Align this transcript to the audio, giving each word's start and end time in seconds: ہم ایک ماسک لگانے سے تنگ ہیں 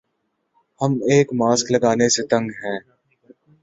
ہم 0.81 0.91
ایک 1.05 1.27
ماسک 1.33 1.71
لگانے 1.71 2.07
سے 2.09 2.21
تنگ 2.27 2.47
ہیں 2.61 2.79